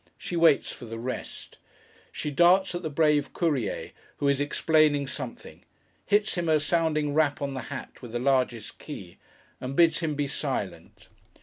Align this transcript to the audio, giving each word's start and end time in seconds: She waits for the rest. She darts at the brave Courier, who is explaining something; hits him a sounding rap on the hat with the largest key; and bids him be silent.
She 0.17 0.35
waits 0.35 0.71
for 0.71 0.85
the 0.85 0.97
rest. 0.97 1.59
She 2.11 2.31
darts 2.31 2.73
at 2.73 2.81
the 2.81 2.89
brave 2.89 3.33
Courier, 3.33 3.91
who 4.17 4.27
is 4.29 4.39
explaining 4.41 5.05
something; 5.05 5.63
hits 6.07 6.33
him 6.39 6.49
a 6.49 6.59
sounding 6.59 7.13
rap 7.13 7.39
on 7.39 7.53
the 7.53 7.59
hat 7.69 8.01
with 8.01 8.13
the 8.13 8.17
largest 8.19 8.79
key; 8.79 9.17
and 9.59 9.75
bids 9.75 9.99
him 9.99 10.15
be 10.15 10.25
silent. 10.27 11.07